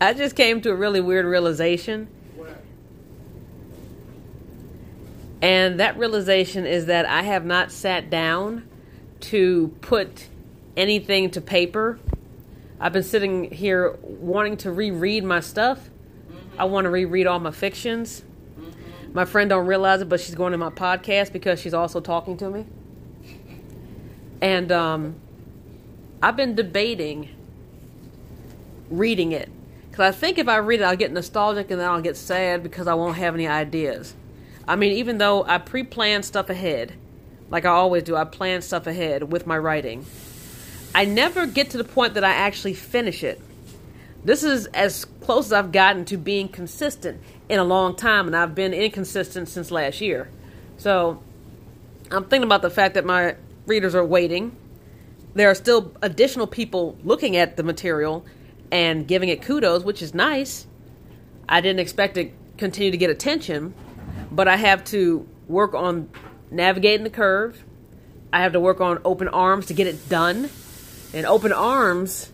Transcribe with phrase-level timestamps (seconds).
[0.00, 2.08] I just came to a really weird realization.
[5.40, 8.68] And that realization is that I have not sat down
[9.20, 10.28] to put
[10.76, 11.98] anything to paper.
[12.80, 15.78] I've been sitting here wanting to reread my stuff.
[15.78, 16.60] Mm-hmm.
[16.60, 18.22] I want to reread all my fictions.
[18.58, 19.12] Mm-hmm.
[19.12, 22.36] My friend don't realize it, but she's going to my podcast because she's also talking
[22.38, 22.66] to me.
[24.40, 25.16] And um,
[26.22, 27.28] I've been debating
[28.90, 29.50] reading it
[29.98, 32.62] because I think if I read it, I'll get nostalgic and then I'll get sad
[32.62, 34.14] because I won't have any ideas.
[34.68, 36.92] I mean, even though I pre plan stuff ahead,
[37.50, 40.06] like I always do, I plan stuff ahead with my writing.
[40.94, 43.40] I never get to the point that I actually finish it.
[44.24, 48.36] This is as close as I've gotten to being consistent in a long time, and
[48.36, 50.28] I've been inconsistent since last year.
[50.76, 51.20] So
[52.12, 53.34] I'm thinking about the fact that my
[53.66, 54.54] readers are waiting.
[55.34, 58.24] There are still additional people looking at the material
[58.70, 60.66] and giving it kudos, which is nice.
[61.48, 63.74] I didn't expect to continue to get attention,
[64.30, 66.10] but I have to work on
[66.50, 67.64] navigating the curve.
[68.32, 70.50] I have to work on open arms to get it done.
[71.14, 72.30] And open arms,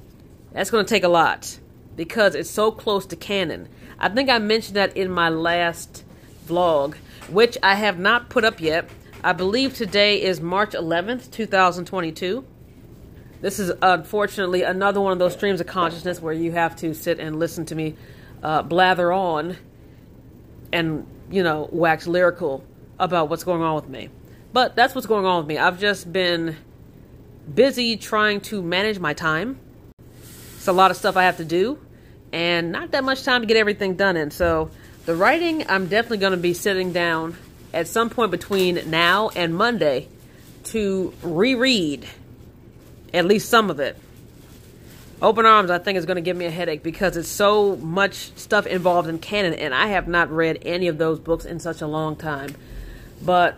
[0.53, 1.59] that's going to take a lot
[1.95, 3.69] because it's so close to canon.
[3.99, 6.05] I think I mentioned that in my last
[6.47, 6.95] vlog,
[7.29, 8.91] which I have not put up yet.
[9.23, 12.45] I believe today is March 11th, 2022.
[13.45, 17.21] This is unfortunately another one of those streams of consciousness where you have to sit
[17.21, 17.95] and listen to me
[18.43, 19.59] uh, blather on
[20.73, 22.65] and, you know, wax lyrical
[22.99, 24.09] about what's going on with me.
[24.55, 25.59] But that's what's going on with me.
[25.59, 26.57] I've just been
[27.55, 29.61] busy trying to manage my time.
[30.57, 31.79] It's a lot of stuff I have to do,
[32.33, 34.31] and not that much time to get everything done in.
[34.31, 34.71] So,
[35.05, 37.37] the writing, I'm definitely going to be sitting down
[37.75, 40.09] at some point between now and Monday
[40.73, 42.07] to reread
[43.15, 43.97] at least some of it.
[45.23, 48.37] Open Arms, I think, is going to give me a headache because it's so much
[48.37, 51.81] stuff involved in canon, and I have not read any of those books in such
[51.81, 52.55] a long time.
[53.23, 53.57] But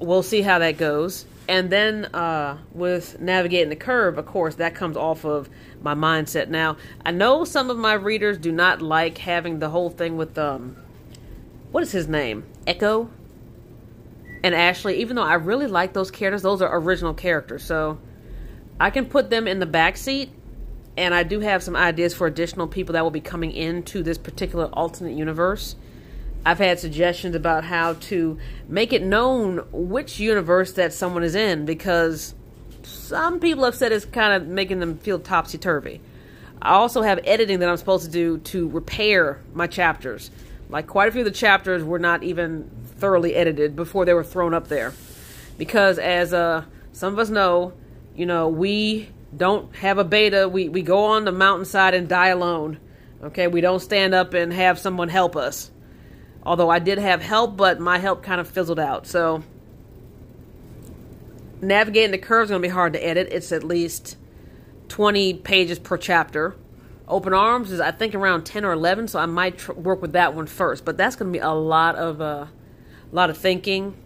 [0.00, 1.24] we'll see how that goes.
[1.48, 5.48] And then uh, with Navigating the Curve, of course, that comes off of
[5.80, 6.48] my mindset.
[6.48, 10.36] Now, I know some of my readers do not like having the whole thing with,
[10.36, 10.76] um,
[11.70, 12.44] what is his name?
[12.66, 13.08] Echo
[14.42, 17.64] and Ashley, even though I really like those characters, those are original characters.
[17.64, 17.98] So
[18.78, 20.30] I can put them in the back seat,
[20.96, 24.18] and I do have some ideas for additional people that will be coming into this
[24.18, 25.76] particular alternate universe.
[26.44, 28.38] I've had suggestions about how to
[28.68, 32.34] make it known which universe that someone is in because
[32.82, 36.00] some people have said it's kind of making them feel topsy turvy.
[36.62, 40.30] I also have editing that I'm supposed to do to repair my chapters.
[40.68, 44.24] Like quite a few of the chapters were not even thoroughly edited before they were
[44.24, 44.94] thrown up there.
[45.58, 47.72] Because as uh, some of us know,
[48.16, 50.48] you know, we don't have a beta.
[50.48, 52.78] We, we go on the mountainside and die alone.
[53.22, 55.70] Okay, we don't stand up and have someone help us.
[56.42, 59.06] Although I did have help, but my help kind of fizzled out.
[59.06, 59.42] So,
[61.60, 63.28] navigating the curve is going to be hard to edit.
[63.30, 64.16] It's at least
[64.88, 66.56] 20 pages per chapter.
[67.08, 70.12] Open Arms is, I think, around 10 or 11, so I might tr- work with
[70.12, 70.84] that one first.
[70.84, 72.46] But that's going to be a lot of, uh,
[73.10, 73.96] a lot of thinking.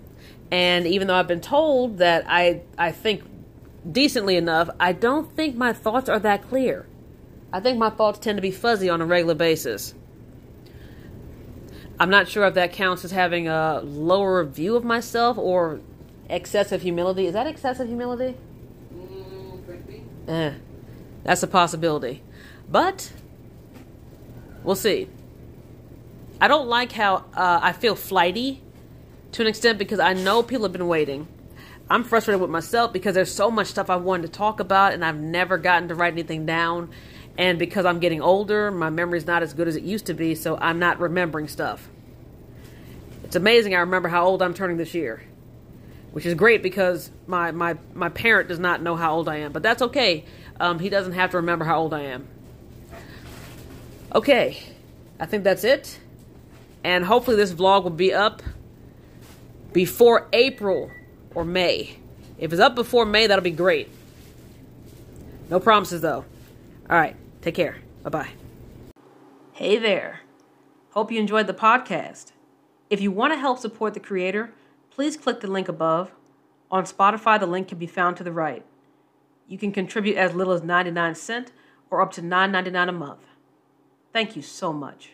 [0.50, 3.22] And even though I've been told that I, I think
[3.90, 6.86] decently enough, I don't think my thoughts are that clear.
[7.52, 9.94] I think my thoughts tend to be fuzzy on a regular basis.
[11.98, 15.80] I'm not sure if that counts as having a lower view of myself or
[16.28, 17.26] excessive humility.
[17.26, 18.36] Is that excessive humility?
[18.94, 20.54] Mm, eh,
[21.24, 22.22] that's a possibility.
[22.70, 23.12] But
[24.62, 25.08] we'll see.
[26.40, 28.62] I don't like how uh, I feel flighty
[29.32, 31.28] to an extent because I know people have been waiting.
[31.90, 35.04] I'm frustrated with myself because there's so much stuff I wanted to talk about and
[35.04, 36.90] I've never gotten to write anything down.
[37.36, 40.36] And because I'm getting older, my memory's not as good as it used to be,
[40.36, 41.88] so I'm not remembering stuff.
[43.24, 45.20] It's amazing I remember how old I'm turning this year.
[46.12, 49.52] Which is great because my, my, my parent does not know how old I am.
[49.52, 50.24] But that's okay.
[50.60, 52.28] Um, he doesn't have to remember how old I am.
[54.14, 54.62] Okay.
[55.18, 55.98] I think that's it.
[56.84, 58.42] And hopefully this vlog will be up
[59.72, 60.90] before April
[61.34, 61.96] or May.
[62.38, 63.88] If it's up before May, that'll be great.
[65.48, 66.24] No promises, though.
[66.88, 67.16] All right.
[67.42, 67.78] Take care.
[68.02, 68.28] Bye bye.
[69.52, 70.20] Hey there.
[70.90, 72.32] Hope you enjoyed the podcast.
[72.88, 74.52] If you want to help support the creator,
[74.90, 76.12] please click the link above.
[76.70, 78.64] On Spotify, the link can be found to the right.
[79.48, 81.52] You can contribute as little as 99 cents
[81.90, 83.20] or up to $9.99 a month.
[84.12, 85.10] Thank you so much.